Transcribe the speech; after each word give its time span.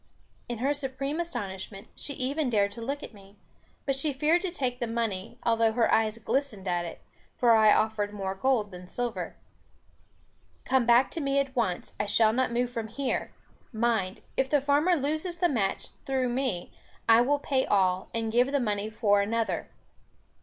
In 0.49 0.57
her 0.57 0.73
supreme 0.73 1.19
astonishment, 1.19 1.87
she 1.95 2.15
even 2.15 2.49
dared 2.49 2.71
to 2.71 2.81
look 2.81 3.03
at 3.03 3.13
me. 3.13 3.37
But 3.85 3.95
she 3.95 4.13
feared 4.13 4.41
to 4.41 4.49
take 4.49 4.79
the 4.79 4.87
money, 4.87 5.37
although 5.43 5.73
her 5.73 5.93
eyes 5.93 6.17
glistened 6.17 6.67
at 6.67 6.85
it, 6.85 7.01
for 7.37 7.51
I 7.51 7.71
offered 7.71 8.11
more 8.11 8.33
gold 8.33 8.71
than 8.71 8.87
silver. 8.87 9.35
"Come 10.65 10.87
back 10.87 11.11
to 11.11 11.19
me 11.21 11.37
at 11.37 11.55
once; 11.55 11.93
I 11.99 12.07
shall 12.07 12.33
not 12.33 12.51
move 12.51 12.71
from 12.71 12.87
here. 12.87 13.31
Mind, 13.71 14.21
if 14.35 14.49
the 14.49 14.59
farmer 14.59 14.95
loses 14.95 15.37
the 15.37 15.47
match 15.47 15.89
through 16.03 16.29
me, 16.29 16.71
I 17.07 17.21
will 17.21 17.37
pay 17.37 17.67
all, 17.67 18.09
and 18.11 18.31
give 18.31 18.51
the 18.51 18.59
money 18.59 18.89
for 18.89 19.21
another." 19.21 19.69